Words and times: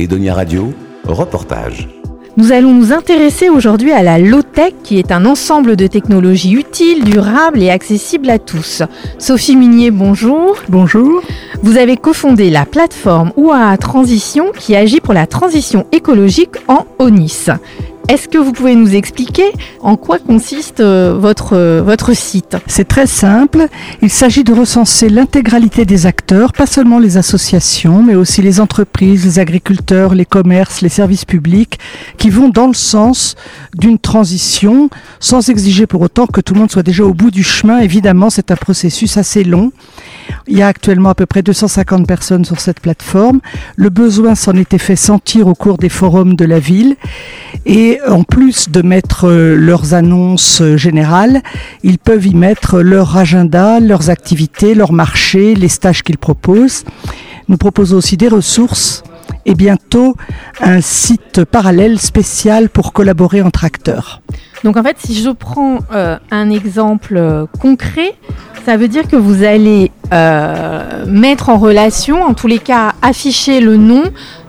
Edonia 0.00 0.32
Radio, 0.32 0.72
reportage. 1.04 1.86
Nous 2.38 2.52
allons 2.52 2.72
nous 2.72 2.90
intéresser 2.90 3.50
aujourd'hui 3.50 3.92
à 3.92 4.02
la 4.02 4.18
low-tech 4.18 4.72
qui 4.82 4.98
est 4.98 5.12
un 5.12 5.26
ensemble 5.26 5.76
de 5.76 5.86
technologies 5.86 6.52
utiles, 6.52 7.04
durables 7.04 7.60
et 7.60 7.68
accessibles 7.68 8.30
à 8.30 8.38
tous. 8.38 8.82
Sophie 9.18 9.56
Minier, 9.56 9.90
bonjour. 9.90 10.56
Bonjour. 10.70 11.20
Vous 11.62 11.76
avez 11.76 11.98
cofondé 11.98 12.48
la 12.48 12.64
plateforme 12.64 13.32
OUA 13.36 13.76
Transition 13.76 14.52
qui 14.58 14.74
agit 14.74 15.00
pour 15.00 15.12
la 15.12 15.26
transition 15.26 15.84
écologique 15.92 16.56
en 16.66 16.86
ONIS. 16.98 17.50
Est-ce 18.10 18.26
que 18.26 18.38
vous 18.38 18.50
pouvez 18.50 18.74
nous 18.74 18.96
expliquer 18.96 19.52
en 19.82 19.94
quoi 19.94 20.18
consiste 20.18 20.80
euh, 20.80 21.16
votre, 21.16 21.54
euh, 21.54 21.80
votre 21.80 22.12
site? 22.12 22.56
C'est 22.66 22.88
très 22.88 23.06
simple. 23.06 23.68
Il 24.02 24.10
s'agit 24.10 24.42
de 24.42 24.52
recenser 24.52 25.08
l'intégralité 25.08 25.84
des 25.84 26.06
acteurs, 26.06 26.52
pas 26.52 26.66
seulement 26.66 26.98
les 26.98 27.18
associations, 27.18 28.02
mais 28.02 28.16
aussi 28.16 28.42
les 28.42 28.58
entreprises, 28.58 29.24
les 29.24 29.38
agriculteurs, 29.38 30.16
les 30.16 30.24
commerces, 30.24 30.80
les 30.80 30.88
services 30.88 31.24
publics, 31.24 31.78
qui 32.18 32.30
vont 32.30 32.48
dans 32.48 32.66
le 32.66 32.74
sens 32.74 33.36
d'une 33.76 34.00
transition, 34.00 34.90
sans 35.20 35.48
exiger 35.48 35.86
pour 35.86 36.00
autant 36.00 36.26
que 36.26 36.40
tout 36.40 36.54
le 36.54 36.58
monde 36.58 36.72
soit 36.72 36.82
déjà 36.82 37.04
au 37.04 37.14
bout 37.14 37.30
du 37.30 37.44
chemin. 37.44 37.78
Évidemment, 37.78 38.28
c'est 38.28 38.50
un 38.50 38.56
processus 38.56 39.18
assez 39.18 39.44
long. 39.44 39.70
Il 40.48 40.58
y 40.58 40.62
a 40.62 40.66
actuellement 40.66 41.10
à 41.10 41.14
peu 41.14 41.26
près 41.26 41.42
250 41.42 42.08
personnes 42.08 42.44
sur 42.44 42.58
cette 42.58 42.80
plateforme. 42.80 43.38
Le 43.76 43.88
besoin 43.88 44.34
s'en 44.34 44.54
était 44.54 44.78
fait 44.78 44.96
sentir 44.96 45.46
au 45.46 45.54
cours 45.54 45.78
des 45.78 45.88
forums 45.88 46.34
de 46.34 46.44
la 46.44 46.58
ville. 46.58 46.96
Et 47.66 47.98
en 48.08 48.22
plus 48.22 48.70
de 48.70 48.82
mettre 48.82 49.28
euh, 49.28 49.54
leurs 49.54 49.92
annonces 49.92 50.62
euh, 50.62 50.76
générales, 50.76 51.42
ils 51.82 51.98
peuvent 51.98 52.26
y 52.26 52.34
mettre 52.34 52.80
leur 52.80 53.16
agenda, 53.16 53.80
leurs 53.80 54.08
activités, 54.08 54.74
leurs 54.74 54.92
marchés, 54.92 55.54
les 55.54 55.68
stages 55.68 56.02
qu'ils 56.02 56.18
proposent. 56.18 56.84
Nous 57.48 57.58
proposons 57.58 57.98
aussi 57.98 58.16
des 58.16 58.28
ressources 58.28 59.02
et 59.44 59.54
bientôt 59.54 60.16
un 60.60 60.80
site 60.80 61.44
parallèle 61.44 61.98
spécial 61.98 62.68
pour 62.70 62.92
collaborer 62.92 63.42
entre 63.42 63.64
acteurs. 63.64 64.22
Donc 64.64 64.76
en 64.76 64.82
fait, 64.82 64.96
si 64.98 65.22
je 65.22 65.30
prends 65.30 65.78
euh, 65.92 66.18
un 66.30 66.50
exemple 66.50 67.46
concret, 67.60 68.14
ça 68.64 68.76
veut 68.76 68.88
dire 68.88 69.08
que 69.08 69.16
vous 69.16 69.42
allez 69.42 69.90
mettre 71.06 71.48
en 71.50 71.56
relation, 71.56 72.22
en 72.22 72.34
tous 72.34 72.48
les 72.48 72.58
cas, 72.58 72.94
afficher 73.00 73.60
le 73.60 73.76
nom 73.76 74.02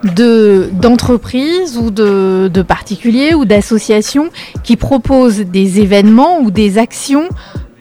de 0.03 0.69
d'entreprises 0.73 1.77
ou 1.77 1.91
de, 1.91 2.49
de 2.52 2.61
particuliers 2.61 3.33
ou 3.33 3.45
d'associations 3.45 4.30
qui 4.63 4.75
proposent 4.75 5.39
des 5.39 5.80
événements 5.80 6.39
ou 6.39 6.52
des 6.52 6.77
actions 6.77 7.30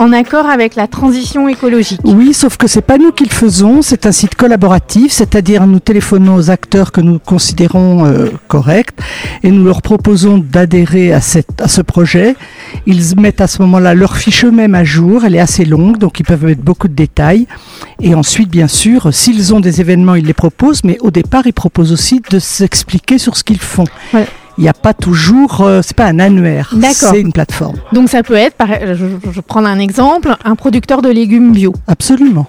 en 0.00 0.14
accord 0.14 0.46
avec 0.46 0.76
la 0.76 0.86
transition 0.86 1.46
écologique. 1.46 2.00
Oui, 2.04 2.32
sauf 2.32 2.56
que 2.56 2.66
c'est 2.66 2.80
pas 2.80 2.96
nous 2.96 3.12
qui 3.12 3.24
le 3.24 3.30
faisons, 3.30 3.82
c'est 3.82 4.06
un 4.06 4.12
site 4.12 4.34
collaboratif, 4.34 5.12
c'est-à-dire 5.12 5.66
nous 5.66 5.78
téléphonons 5.78 6.36
aux 6.36 6.50
acteurs 6.50 6.90
que 6.90 7.02
nous 7.02 7.18
considérons 7.18 8.06
euh, 8.06 8.30
corrects 8.48 8.98
et 9.42 9.50
nous 9.50 9.62
leur 9.62 9.82
proposons 9.82 10.38
d'adhérer 10.38 11.12
à, 11.12 11.20
cette, 11.20 11.60
à 11.60 11.68
ce 11.68 11.82
projet. 11.82 12.34
Ils 12.86 13.14
mettent 13.20 13.42
à 13.42 13.46
ce 13.46 13.60
moment-là 13.60 13.92
leur 13.92 14.16
fiche 14.16 14.46
eux-mêmes 14.46 14.74
à 14.74 14.84
jour, 14.84 15.26
elle 15.26 15.34
est 15.34 15.40
assez 15.40 15.66
longue, 15.66 15.98
donc 15.98 16.18
ils 16.18 16.24
peuvent 16.24 16.46
mettre 16.46 16.62
beaucoup 16.62 16.88
de 16.88 16.94
détails. 16.94 17.46
Et 18.00 18.14
ensuite, 18.14 18.48
bien 18.48 18.68
sûr, 18.68 19.12
s'ils 19.12 19.54
ont 19.54 19.60
des 19.60 19.82
événements, 19.82 20.14
ils 20.14 20.24
les 20.24 20.32
proposent, 20.32 20.82
mais 20.82 20.96
au 21.02 21.10
départ, 21.10 21.46
ils 21.46 21.52
proposent 21.52 21.92
aussi 21.92 22.22
de 22.30 22.38
s'expliquer 22.38 23.18
sur 23.18 23.36
ce 23.36 23.44
qu'ils 23.44 23.60
font. 23.60 23.84
Ouais 24.14 24.26
il 24.61 24.64
n'y 24.64 24.69
a 24.69 24.75
pas 24.75 24.92
toujours, 24.92 25.62
euh, 25.62 25.80
c'est 25.83 25.97
pas 25.97 26.05
un 26.05 26.19
annuaire, 26.19 26.75
c'est 26.92 27.19
une 27.19 27.33
plateforme. 27.33 27.77
Donc 27.94 28.11
ça 28.11 28.22
peut 28.22 28.34
être, 28.34 28.56
je, 28.94 29.06
je 29.33 29.41
prends 29.41 29.64
un 29.64 29.78
exemple, 29.78 30.36
un 30.44 30.55
producteur 30.55 31.00
de 31.00 31.08
légumes 31.08 31.53
bio. 31.53 31.72
Absolument. 31.86 32.47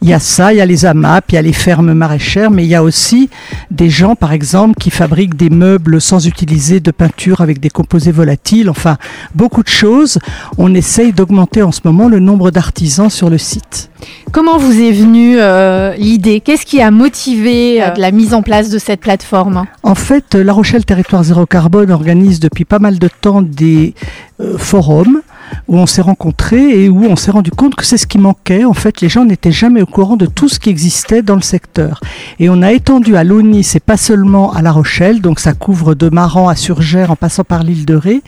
Il 0.00 0.08
y 0.08 0.12
a 0.12 0.20
ça, 0.20 0.52
il 0.52 0.56
y 0.56 0.60
a 0.60 0.66
les 0.66 0.86
AMAP, 0.86 1.32
il 1.32 1.34
y 1.34 1.38
a 1.38 1.42
les 1.42 1.52
fermes 1.52 1.92
maraîchères, 1.92 2.50
mais 2.50 2.64
il 2.64 2.68
y 2.68 2.74
a 2.74 2.82
aussi 2.82 3.30
des 3.70 3.90
gens, 3.90 4.14
par 4.14 4.32
exemple, 4.32 4.74
qui 4.78 4.90
fabriquent 4.90 5.36
des 5.36 5.50
meubles 5.50 6.00
sans 6.00 6.26
utiliser 6.26 6.80
de 6.80 6.90
peinture 6.90 7.40
avec 7.40 7.58
des 7.58 7.70
composés 7.70 8.12
volatiles. 8.12 8.70
Enfin, 8.70 8.96
beaucoup 9.34 9.62
de 9.62 9.68
choses. 9.68 10.18
On 10.56 10.74
essaye 10.74 11.12
d'augmenter 11.12 11.62
en 11.62 11.72
ce 11.72 11.80
moment 11.84 12.08
le 12.08 12.20
nombre 12.20 12.50
d'artisans 12.50 13.10
sur 13.10 13.28
le 13.28 13.38
site. 13.38 13.90
Comment 14.30 14.58
vous 14.58 14.80
est 14.80 14.92
venue 14.92 15.36
euh, 15.38 15.94
l'idée? 15.96 16.40
Qu'est-ce 16.40 16.66
qui 16.66 16.80
a 16.80 16.90
motivé 16.90 17.82
euh, 17.82 17.90
la 17.96 18.10
mise 18.10 18.34
en 18.34 18.42
place 18.42 18.70
de 18.70 18.78
cette 18.78 19.00
plateforme? 19.00 19.64
En 19.82 19.94
fait, 19.94 20.34
La 20.34 20.52
Rochelle 20.52 20.84
Territoire 20.84 21.24
Zéro 21.24 21.46
Carbone 21.46 21.90
organise 21.90 22.38
depuis 22.38 22.64
pas 22.64 22.78
mal 22.78 22.98
de 22.98 23.08
temps 23.08 23.42
des 23.42 23.94
euh, 24.40 24.56
forums 24.58 25.22
où 25.66 25.78
on 25.78 25.86
s'est 25.86 26.02
rencontrés 26.02 26.84
et 26.84 26.88
où 26.88 27.04
on 27.04 27.16
s'est 27.16 27.30
rendu 27.30 27.50
compte 27.50 27.74
que 27.74 27.84
c'est 27.84 27.96
ce 27.96 28.06
qui 28.06 28.18
manquait. 28.18 28.64
En 28.64 28.74
fait, 28.74 29.00
les 29.00 29.08
gens 29.08 29.24
n'étaient 29.24 29.52
jamais 29.52 29.82
au 29.82 29.86
courant 29.88 30.16
de 30.16 30.26
tout 30.26 30.48
ce 30.48 30.60
qui 30.60 30.70
existait 30.70 31.22
dans 31.22 31.34
le 31.34 31.42
secteur. 31.42 32.00
Et 32.38 32.48
on 32.48 32.62
a 32.62 32.72
étendu 32.72 33.16
à 33.16 33.24
l'ONI, 33.24 33.64
c'est 33.64 33.80
pas 33.82 33.96
seulement 33.96 34.52
à 34.52 34.62
La 34.62 34.72
Rochelle, 34.72 35.20
donc 35.20 35.40
ça 35.40 35.52
couvre 35.52 35.94
de 35.94 36.08
Maran 36.08 36.48
à 36.48 36.54
Surgères 36.54 37.10
en 37.10 37.16
passant 37.16 37.44
par 37.44 37.62
l'île 37.62 37.86
de 37.86 37.94
Ré. 37.94 38.22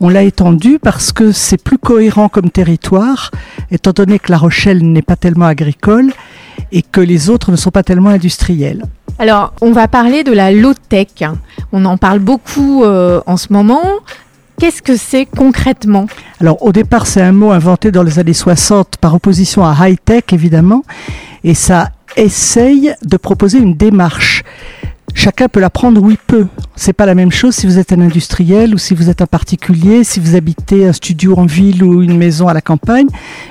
On 0.00 0.08
l'a 0.08 0.22
étendu 0.22 0.78
parce 0.80 1.12
que 1.12 1.32
c'est 1.32 1.62
plus 1.62 1.78
cohérent 1.78 2.28
comme 2.28 2.50
territoire, 2.50 3.30
étant 3.70 3.92
donné 3.92 4.18
que 4.18 4.32
La 4.32 4.38
Rochelle 4.38 4.82
n'est 4.82 5.02
pas 5.02 5.16
tellement 5.16 5.46
agricole 5.46 6.12
et 6.72 6.82
que 6.82 7.00
les 7.00 7.30
autres 7.30 7.50
ne 7.50 7.56
sont 7.56 7.70
pas 7.70 7.82
tellement 7.82 8.10
industriels. 8.10 8.84
Alors, 9.18 9.52
on 9.60 9.72
va 9.72 9.86
parler 9.86 10.24
de 10.24 10.32
la 10.32 10.50
low-tech. 10.50 11.22
On 11.72 11.84
en 11.84 11.96
parle 11.96 12.18
beaucoup 12.18 12.82
euh, 12.82 13.20
en 13.26 13.36
ce 13.36 13.52
moment. 13.52 13.84
Qu'est-ce 14.58 14.82
que 14.82 14.96
c'est 14.96 15.26
concrètement 15.26 16.06
Alors 16.40 16.62
au 16.62 16.70
départ 16.70 17.06
c'est 17.06 17.20
un 17.20 17.32
mot 17.32 17.50
inventé 17.50 17.90
dans 17.90 18.04
les 18.04 18.20
années 18.20 18.32
60 18.32 18.98
par 18.98 19.14
opposition 19.14 19.64
à 19.64 19.76
high-tech 19.88 20.24
évidemment 20.32 20.84
et 21.42 21.54
ça 21.54 21.90
essaye 22.16 22.94
de 23.02 23.16
proposer 23.16 23.58
une 23.58 23.74
démarche. 23.74 24.44
Chacun 25.12 25.48
peut 25.48 25.60
la 25.60 25.70
prendre 25.70 26.02
où 26.02 26.10
il 26.10 26.16
peut. 26.16 26.46
C'est 26.74 26.92
pas 26.92 27.06
la 27.06 27.14
même 27.14 27.30
chose 27.30 27.54
si 27.54 27.66
vous 27.66 27.78
êtes 27.78 27.92
un 27.92 28.00
industriel 28.00 28.74
ou 28.74 28.78
si 28.78 28.94
vous 28.94 29.10
êtes 29.10 29.22
un 29.22 29.26
particulier, 29.26 30.02
si 30.02 30.18
vous 30.18 30.34
habitez 30.34 30.86
un 30.86 30.92
studio 30.92 31.36
en 31.36 31.46
ville 31.46 31.84
ou 31.84 32.02
une 32.02 32.16
maison 32.16 32.48
à 32.48 32.54
la 32.54 32.60
campagne. 32.60 33.06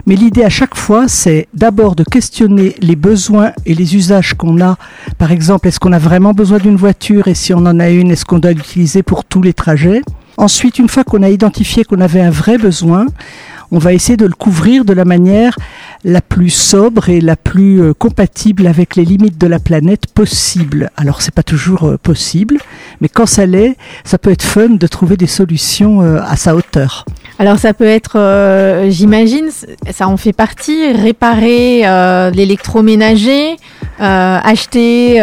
Mais 0.06 0.16
l'idée 0.16 0.44
à 0.44 0.50
chaque 0.50 0.75
fois, 0.75 1.08
c'est 1.08 1.47
d'abord 1.53 1.96
de 1.96 2.03
questionner 2.03 2.75
les 2.81 2.97
besoins 2.97 3.52
et 3.66 3.74
les 3.75 3.96
usages 3.96 4.34
qu'on 4.34 4.62
a. 4.62 4.78
Par 5.18 5.31
exemple, 5.31 5.68
est-ce 5.68 5.80
qu'on 5.80 5.94
a 5.94 6.00
vraiment 6.00 6.34
besoin 6.34 6.59
d'une 6.59 6.75
voiture 6.75 7.28
et 7.28 7.34
si 7.34 7.53
on 7.53 7.59
en 7.59 7.80
a 7.80 7.90
une, 7.90 8.12
est-ce 8.12 8.25
qu'on 8.25 8.40
doit 8.40 8.52
l'utiliser 8.52 9.03
pour 9.03 9.24
tous 9.24 9.41
les 9.41 9.53
trajets? 9.53 10.02
Ensuite, 10.38 10.80
une 10.80 10.90
fois 10.90 11.04
qu'on 11.04 11.22
a 11.22 11.30
identifié 11.30 11.84
qu'on 11.84 12.02
avait 12.02 12.22
un 12.22 12.32
vrai 12.32 12.58
besoin, 12.58 13.06
on 13.72 13.78
va 13.78 13.94
essayer 13.94 14.18
de 14.18 14.25
le 14.25 14.34
couvrir 14.34 14.85
de 14.85 14.94
la 14.94 15.06
manière 15.06 15.57
la 16.03 16.22
plus 16.22 16.50
sobre 16.50 17.09
et 17.09 17.22
la 17.22 17.35
plus 17.35 17.81
euh, 17.81 17.94
compatible 17.94 18.68
avec 18.68 18.96
les 18.96 19.06
limites 19.06 19.38
de 19.38 19.47
la 19.47 19.59
planète 19.59 20.07
possible. 20.07 20.90
Alors 20.97 21.22
c'est 21.22 21.34
pas 21.34 21.44
toujours 21.44 21.84
euh, 21.85 21.97
possible, 21.97 22.57
mais 23.00 23.07
quand 23.09 23.25
ça 23.25 23.46
l'est, 23.46 23.78
ça 24.03 24.18
peut 24.18 24.31
être 24.31 24.44
fun 24.44 24.69
de 24.69 24.88
trouver 24.88 25.18
des 25.18 25.28
solutions 25.28 26.02
euh, 26.02 26.19
à 26.22 26.35
sa 26.35 26.56
hauteur. 26.56 27.06
Alors 27.40 27.57
ça 27.57 27.73
peut 27.73 27.85
être, 27.85 28.19
j'imagine, 28.90 29.50
ça 29.91 30.07
en 30.07 30.18
fait 30.18 30.34
partie, 30.34 30.91
réparer 30.91 31.81
l'électroménager, 32.31 33.56
acheter 33.97 35.16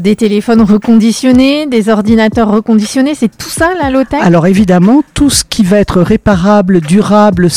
des 0.00 0.16
téléphones 0.16 0.62
reconditionnés, 0.62 1.66
des 1.66 1.88
ordinateurs 1.88 2.48
reconditionnés, 2.48 3.16
c'est 3.16 3.36
tout 3.36 3.50
ça 3.50 3.70
la 3.82 3.90
low 3.90 4.04
Alors 4.22 4.46
évidemment, 4.46 5.02
tout 5.14 5.30
ce 5.30 5.42
qui 5.44 5.64
va 5.64 5.78
être 5.78 6.00
réparable, 6.00 6.80
durable, 6.80 7.50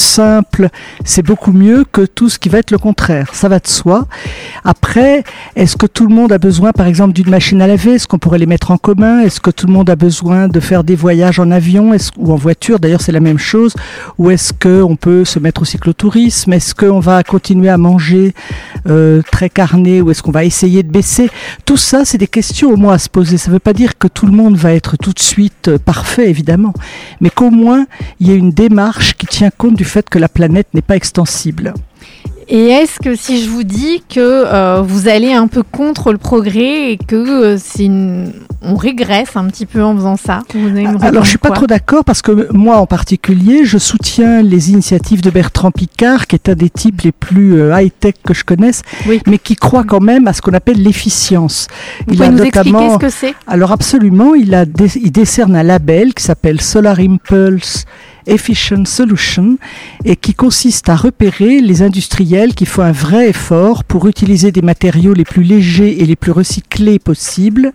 c'est 1.04 1.22
beaucoup 1.22 1.52
mieux 1.52 1.86
que 1.92 2.02
tout 2.02 2.30
ce 2.30 2.40
qui 2.40 2.50
va 2.50 2.60
être 2.60 2.72
le 2.72 2.78
contraire. 2.78 3.30
Ça 3.34 3.50
va 3.50 3.60
de 3.60 3.68
soi. 3.68 4.08
Après, 4.64 5.24
est-ce 5.56 5.76
que 5.76 5.86
tout 5.86 6.08
le 6.08 6.14
monde 6.14 6.32
a 6.32 6.38
besoin, 6.38 6.72
par 6.72 6.88
exemple, 6.88 7.14
d'une 7.14 7.30
machine 7.30 7.62
à 7.62 7.68
laver? 7.68 7.94
Est-ce 7.94 8.08
qu'on 8.08 8.20
pourrait 8.20 8.40
les 8.40 8.46
mettre 8.46 8.72
en 8.72 8.78
commun? 8.78 9.22
Est-ce 9.22 9.40
que 9.40 9.52
tout 9.52 9.68
le 9.68 9.74
monde 9.74 9.90
a 9.90 9.96
besoin 9.96 10.48
de 10.48 10.60
faire 10.60 10.84
des 10.84 10.96
voyages 10.96 11.40
en 11.40 11.52
avion? 11.52 11.96
Ou 12.18 12.32
en 12.32 12.36
voiture? 12.36 12.80
D'ailleurs, 12.80 13.02
c'est 13.02 13.12
la 13.12 13.20
même 13.20 13.40
chose. 13.40 13.74
Ou 14.18 14.30
est-ce 14.30 14.54
qu'on 14.54 14.96
peut 14.96 15.26
se 15.26 15.40
mettre 15.40 15.62
au 15.62 15.66
cyclotourisme? 15.66 16.54
Est-ce 16.54 16.76
qu'on 16.76 17.00
va 17.00 17.24
continuer 17.24 17.70
à 17.70 17.78
manger 17.78 18.34
euh, 18.88 19.22
très 19.32 19.50
carné? 19.50 20.02
Ou 20.02 20.12
est-ce 20.12 20.22
qu'on 20.22 20.32
va 20.32 20.46
essayer 20.46 20.84
de 20.84 20.92
baisser? 20.92 21.30
Tout 21.66 21.78
ça, 21.78 22.06
c'est 22.06 22.18
des 22.18 22.28
questions 22.28 22.70
au 22.72 22.78
moins 22.78 22.94
à 22.94 22.98
se 22.98 23.10
poser. 23.10 23.38
Ça 23.38 23.50
ne 23.50 23.54
veut 23.54 23.60
pas 23.60 23.74
dire 23.74 23.98
que 23.98 24.08
tout 24.08 24.26
le 24.26 24.32
monde 24.34 24.56
va 24.56 24.74
être 24.74 24.98
tout 24.98 25.14
de 25.14 25.20
suite 25.20 25.68
euh, 25.68 25.78
parfait, 25.78 26.30
évidemment, 26.30 26.74
mais 27.20 27.30
qu'au 27.30 27.50
moins 27.50 27.86
il 28.20 28.28
y 28.28 28.32
ait 28.32 28.38
une 28.38 28.52
démarche 28.52 29.14
qui 29.16 29.26
tient 29.26 29.50
compte 29.56 29.76
du 29.76 29.86
fait 29.86 30.08
que 30.12 30.20
la 30.20 30.30
planète 30.30 30.68
n'est 30.76 30.84
pas 30.84 30.96
extensible. 30.96 31.74
Et 32.54 32.68
est-ce 32.68 33.00
que 33.00 33.16
si 33.16 33.42
je 33.42 33.50
vous 33.50 33.64
dis 33.64 34.04
que 34.10 34.20
euh, 34.20 34.82
vous 34.82 35.08
allez 35.08 35.32
un 35.32 35.48
peu 35.48 35.64
contre 35.64 36.12
le 36.12 36.18
progrès 36.18 36.92
et 36.92 36.98
que 36.98 37.16
euh, 37.54 37.58
c'est 37.58 37.90
on 38.62 38.76
régresse 38.76 39.38
un 39.38 39.46
petit 39.46 39.66
peu 39.66 39.82
en 39.82 39.96
faisant 39.96 40.18
ça 40.18 40.42
Alors 41.02 41.24
je 41.24 41.30
suis 41.30 41.38
pas 41.38 41.52
trop 41.52 41.66
d'accord 41.66 42.04
parce 42.04 42.22
que 42.22 42.52
moi 42.52 42.76
en 42.76 42.86
particulier, 42.86 43.64
je 43.64 43.78
soutiens 43.78 44.42
les 44.42 44.70
initiatives 44.72 45.22
de 45.22 45.30
Bertrand 45.30 45.72
Picard, 45.72 46.28
qui 46.28 46.36
est 46.36 46.50
un 46.50 46.56
des 46.56 46.70
types 46.70 47.02
les 47.04 47.14
plus 47.14 47.54
euh, 47.54 47.74
high-tech 47.74 48.16
que 48.26 48.34
je 48.34 48.44
connaisse, 48.44 48.82
mais 49.28 49.38
qui 49.38 49.56
croit 49.56 49.86
quand 49.86 50.02
même 50.02 50.28
à 50.28 50.34
ce 50.34 50.42
qu'on 50.42 50.54
appelle 50.54 50.84
l'efficience. 50.84 51.68
Vous 52.06 52.16
pouvez 52.16 52.30
nous 52.30 52.44
expliquer 52.44 52.90
ce 52.92 52.98
que 52.98 53.10
c'est? 53.10 53.34
Alors 53.48 53.72
absolument, 53.72 54.36
il, 54.36 54.54
a 54.54 54.66
il 54.96 55.12
décerne 55.12 55.56
un 55.56 55.64
label 55.64 56.14
qui 56.14 56.24
s'appelle 56.24 56.60
Solar 56.60 57.00
Impulse 57.00 57.86
Efficient 58.32 58.86
Solution 58.86 59.58
et 60.06 60.16
qui 60.16 60.34
consiste 60.34 60.90
à 60.90 60.96
repérer 60.96 61.62
les 61.62 61.82
industriels 61.82 62.54
qui 62.54 62.66
font 62.66 62.82
un 62.82 62.92
vrai 62.92 63.30
effort 63.30 63.84
pour 63.84 64.08
utiliser 64.08 64.52
des 64.52 64.62
matériaux 64.62 65.14
les 65.14 65.26
plus 65.26 65.44
légers 65.44 66.02
et 66.02 66.06
les 66.06 66.16
plus 66.16 66.32
recyclés 66.32 67.00
possibles 67.00 67.74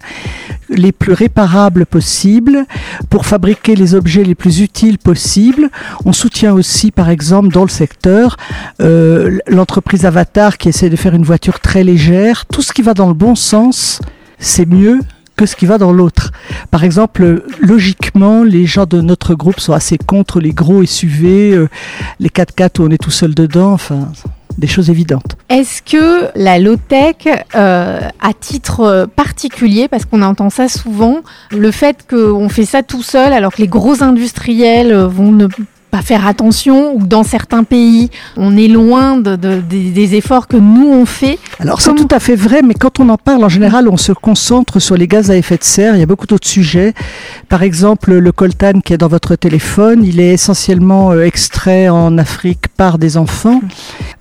les 0.69 0.93
plus 0.93 1.13
réparables 1.13 1.87
possibles, 1.87 2.65
pour 3.11 3.27
fabriquer 3.27 3.77
les 3.77 3.95
objets 3.95 4.25
les 4.25 4.35
plus 4.35 4.61
utiles 4.61 4.99
possibles. 4.99 5.71
On 6.05 6.13
soutient 6.13 6.53
aussi, 6.53 6.91
par 6.91 7.09
exemple, 7.09 7.49
dans 7.49 7.63
le 7.63 7.69
secteur, 7.69 8.37
euh, 8.81 9.39
l'entreprise 9.47 10.05
Avatar 10.05 10.59
qui 10.59 10.69
essaie 10.69 10.91
de 10.91 10.97
faire 10.97 11.15
une 11.15 11.25
voiture 11.25 11.61
très 11.61 11.85
légère. 11.85 12.47
Tout 12.47 12.63
ce 12.63 12.73
qui 12.73 12.83
va 12.83 12.95
dans 12.95 13.09
le 13.09 13.15
bon 13.15 13.35
sens, 13.35 14.01
c'est 14.39 14.67
mieux 14.67 15.01
que 15.37 15.47
ce 15.47 15.55
qui 15.57 15.67
va 15.67 15.79
dans 15.79 15.93
l'autre. 15.93 16.33
Par 16.71 16.83
exemple, 16.85 17.45
logiquement, 17.61 18.43
les 18.43 18.67
gens 18.67 18.87
de 18.87 19.01
notre 19.01 19.35
groupe 19.35 19.61
sont 19.61 19.73
assez 19.73 19.99
contre 19.99 20.41
les 20.41 20.53
gros 20.53 20.85
SUV, 20.85 21.53
euh, 21.53 21.69
les 22.21 22.29
4x4 22.31 22.81
où 22.81 22.87
on 22.87 22.91
est 22.91 23.03
tout 23.03 23.11
seul 23.11 23.35
dedans, 23.35 23.73
enfin, 23.73 24.09
des 24.57 24.67
choses 24.67 24.89
évidentes. 24.89 25.37
Est-ce 25.49 25.83
que 25.83 26.31
la 26.35 26.59
low-tech, 26.59 27.17
euh, 27.55 28.01
à 28.21 28.33
titre 28.33 29.09
particulier, 29.15 29.89
parce 29.89 30.07
qu'on 30.07 30.23
entend 30.23 30.51
ça 30.51 30.69
souvent, 30.69 31.21
le 31.51 31.71
fait 31.71 32.07
qu'on 32.09 32.49
fait 32.49 32.65
ça 32.65 32.83
tout 32.83 33.03
seul 33.03 33.33
alors 33.33 33.53
que 33.53 33.61
les 33.61 33.69
gros 33.69 34.03
industriels 34.03 34.95
vont 34.95 35.33
ne 35.33 35.49
faire 36.03 36.27
attention 36.27 36.95
ou 36.95 37.01
que 37.01 37.07
dans 37.07 37.23
certains 37.23 37.65
pays, 37.65 38.11
on 38.37 38.57
est 38.57 38.69
loin 38.69 39.19
de, 39.19 39.37
des, 39.37 40.15
efforts 40.15 40.47
que 40.47 40.57
nous 40.57 40.89
on 40.89 41.05
fait. 41.05 41.39
Alors 41.59 41.81
c'est 41.81 41.95
tout 41.95 42.09
à 42.11 42.21
fait 42.21 42.37
vrai, 42.37 42.63
mais 42.63 42.75
quand 42.75 43.01
on 43.01 43.09
en 43.09 43.17
parle 43.17 43.45
en 43.45 43.49
général, 43.49 43.89
on 43.89 43.97
se 43.97 44.13
concentre 44.13 44.79
sur 44.79 44.97
les 44.97 45.09
gaz 45.09 45.31
à 45.31 45.37
effet 45.37 45.57
de 45.57 45.65
serre. 45.65 45.95
Il 45.97 46.01
y 46.01 46.03
a 46.03 46.07
beaucoup 46.07 46.27
d'autres 46.27 46.49
sujets. 46.49 46.95
Par 47.49 47.63
exemple, 47.63 48.15
le 48.15 48.33
coltan 48.33 48.81
qui 48.85 48.93
est 48.93 48.99
dans 48.99 49.09
votre 49.09 49.37
téléphone, 49.37 50.05
il 50.05 50.21
est 50.21 50.33
essentiellement 50.33 51.13
euh, 51.13 51.25
extrait 51.25 51.89
en 51.89 52.19
Afrique 52.19 52.69
par 52.77 52.99
des 52.99 53.17
enfants. 53.17 53.61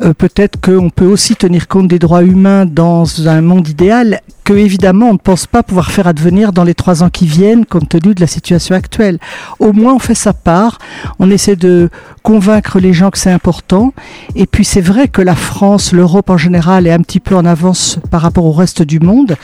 Euh, 0.01 0.13
peut-être 0.13 0.59
qu'on 0.59 0.89
peut 0.89 1.05
aussi 1.05 1.35
tenir 1.35 1.67
compte 1.67 1.87
des 1.87 1.99
droits 1.99 2.23
humains 2.23 2.65
dans 2.65 3.27
un 3.27 3.41
monde 3.41 3.67
idéal 3.67 4.21
que 4.45 4.53
évidemment 4.53 5.09
on 5.09 5.13
ne 5.13 5.17
pense 5.17 5.47
pas 5.47 5.63
pouvoir 5.63 5.91
faire 5.91 6.07
advenir 6.07 6.53
dans 6.53 6.63
les 6.63 6.75
trois 6.75 7.03
ans 7.03 7.09
qui 7.09 7.25
viennent 7.25 7.65
compte 7.65 7.89
tenu 7.89 8.13
de 8.13 8.21
la 8.21 8.27
situation 8.27 8.75
actuelle. 8.75 9.17
Au 9.59 9.73
moins 9.73 9.95
on 9.95 9.99
fait 9.99 10.15
sa 10.15 10.33
part, 10.33 10.77
on 11.19 11.29
essaie 11.31 11.55
de 11.55 11.89
convaincre 12.21 12.79
les 12.79 12.93
gens 12.93 13.09
que 13.09 13.17
c'est 13.17 13.31
important. 13.31 13.91
Et 14.35 14.45
puis 14.45 14.63
c'est 14.63 14.81
vrai 14.81 15.07
que 15.07 15.21
la 15.21 15.35
France, 15.35 15.93
l'Europe 15.93 16.29
en 16.29 16.37
général 16.37 16.85
est 16.85 16.91
un 16.91 16.99
petit 16.99 17.19
peu 17.19 17.35
en 17.35 17.43
avance 17.45 17.99
par 18.11 18.21
rapport 18.21 18.45
au 18.45 18.51
reste 18.51 18.83
du 18.83 18.99
monde, 18.99 19.35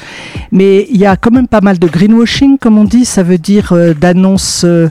mais 0.52 0.88
il 0.90 0.98
y 0.98 1.06
a 1.06 1.18
quand 1.18 1.32
même 1.32 1.48
pas 1.48 1.62
mal 1.62 1.80
de 1.80 1.88
greenwashing 1.88 2.60
comme 2.60 2.78
on 2.78 2.84
dit, 2.84 3.06
ça 3.06 3.24
veut 3.24 3.40
dire 3.40 3.74
euh, 3.74 3.94
d'annonces 3.96 4.64
euh, 4.66 4.90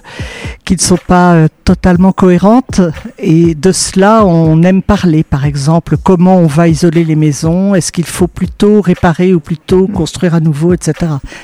qui 0.64 0.74
ne 0.74 0.80
sont 0.80 0.98
pas 1.06 1.34
euh, 1.34 1.48
totalement 1.64 2.12
cohérentes. 2.12 2.80
Et 3.18 3.54
de 3.54 3.70
cela 3.70 4.24
on 4.26 4.60
aime 4.64 4.82
parler. 4.82 5.22
Par 5.22 5.44
exemple 5.44 5.96
comment 6.02 6.38
on 6.38 6.48
va 6.48 6.66
isoler 6.66 7.04
les 7.04 7.16
maisons, 7.16 7.76
est-ce 7.76 7.92
qu'il 7.92 8.06
faut 8.06 8.26
plutôt 8.26 8.80
réparer 8.80 9.32
ou 9.34 9.38
plutôt 9.40 9.86
construire 10.00 10.35
à 10.35 10.41
nouveau, 10.41 10.73
etc. 10.73 10.94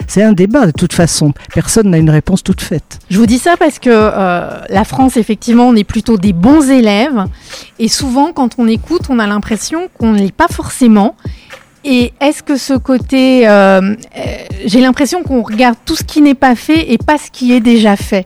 C'est 0.08 0.22
un 0.22 0.32
débat 0.32 0.64
de 0.64 0.70
toute 0.70 0.94
façon. 0.94 1.34
Personne 1.52 1.90
n'a 1.90 1.98
une 1.98 2.08
réponse 2.08 2.42
toute 2.42 2.62
faite. 2.62 3.00
Je 3.10 3.18
vous 3.18 3.26
dis 3.26 3.38
ça 3.38 3.58
parce 3.58 3.78
que 3.78 3.90
euh, 3.92 4.48
la 4.70 4.84
France, 4.84 5.18
effectivement, 5.18 5.68
on 5.68 5.76
est 5.76 5.84
plutôt 5.84 6.16
des 6.16 6.32
bons 6.32 6.70
élèves. 6.70 7.26
Et 7.78 7.88
souvent, 7.88 8.32
quand 8.32 8.54
on 8.56 8.66
écoute, 8.66 9.02
on 9.10 9.18
a 9.18 9.26
l'impression 9.26 9.90
qu'on 9.98 10.12
ne 10.12 10.26
pas 10.30 10.48
forcément. 10.48 11.16
Et 11.84 12.14
est-ce 12.18 12.42
que 12.42 12.56
ce 12.56 12.72
côté, 12.72 13.46
euh, 13.46 13.52
euh, 13.52 13.94
j'ai 14.64 14.80
l'impression 14.80 15.22
qu'on 15.22 15.42
regarde 15.42 15.76
tout 15.84 15.94
ce 15.94 16.02
qui 16.02 16.22
n'est 16.22 16.34
pas 16.34 16.54
fait 16.54 16.92
et 16.92 16.96
pas 16.96 17.18
ce 17.18 17.30
qui 17.30 17.52
est 17.52 17.60
déjà 17.60 17.94
fait? 17.96 18.24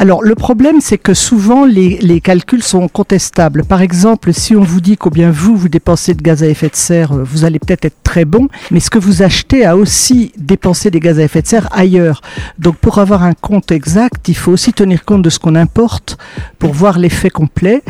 Alors 0.00 0.22
le 0.22 0.36
problème, 0.36 0.80
c'est 0.80 0.96
que 0.96 1.12
souvent 1.12 1.64
les, 1.64 1.98
les, 1.98 2.20
calculs 2.20 2.62
sont 2.62 2.86
contestables. 2.86 3.64
Par 3.64 3.82
exemple, 3.82 4.32
si 4.32 4.54
on 4.54 4.62
vous 4.62 4.80
dit 4.80 4.96
combien 4.96 5.32
vous 5.32 5.56
vous 5.56 5.68
dépensez 5.68 6.14
de 6.14 6.22
gaz 6.22 6.44
à 6.44 6.46
effet 6.46 6.68
de 6.68 6.76
serre, 6.76 7.10
euh, 7.10 7.24
vous 7.24 7.44
allez 7.44 7.58
peut-être 7.58 7.86
être 7.86 7.96
très 8.04 8.24
bon, 8.24 8.46
mais 8.70 8.78
ce 8.78 8.90
que 8.90 9.00
vous 9.00 9.22
achetez 9.22 9.66
a 9.66 9.76
aussi 9.76 10.30
dépensé 10.38 10.92
des 10.92 11.00
gaz 11.00 11.18
à 11.18 11.24
effet 11.24 11.42
de 11.42 11.48
serre 11.48 11.68
ailleurs. 11.72 12.20
Donc 12.60 12.76
pour 12.76 12.98
avoir 12.98 13.24
un 13.24 13.32
compte 13.32 13.72
exact, 13.72 14.28
il 14.28 14.36
faut 14.36 14.52
aussi 14.52 14.72
tenir 14.72 15.04
compte 15.04 15.22
de 15.22 15.30
ce 15.30 15.40
qu'on 15.40 15.56
importe 15.56 16.16
pour 16.60 16.74
voir 16.74 17.00
l'effet 17.00 17.30
complet. 17.30 17.82